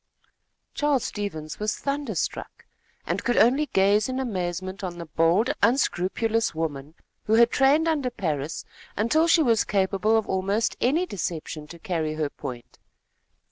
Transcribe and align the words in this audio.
Charles 0.73 1.03
Stevens 1.03 1.59
was 1.59 1.75
thunderstruck, 1.77 2.65
and 3.05 3.23
could 3.23 3.37
only 3.37 3.67
gaze 3.67 4.09
in 4.09 4.19
amazement 4.19 4.83
on 4.83 4.97
the 4.97 5.05
bold, 5.05 5.51
unscrupulous 5.61 6.55
woman, 6.55 6.95
who 7.25 7.33
had 7.33 7.51
trained 7.51 7.87
under 7.87 8.09
Parris, 8.09 8.65
until 8.97 9.27
she 9.27 9.43
was 9.43 9.63
capable 9.63 10.17
of 10.17 10.27
almost 10.27 10.75
any 10.81 11.05
deception 11.05 11.67
to 11.67 11.77
carry 11.77 12.15
her 12.15 12.31
point. 12.31 12.79